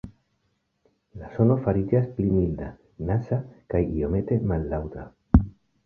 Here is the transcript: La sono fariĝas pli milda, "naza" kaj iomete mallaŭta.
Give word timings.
La 1.23 1.29
sono 1.35 1.59
fariĝas 1.67 2.09
pli 2.17 2.27
milda, 2.39 2.73
"naza" 3.13 3.41
kaj 3.75 3.87
iomete 4.01 4.43
mallaŭta. 4.55 5.11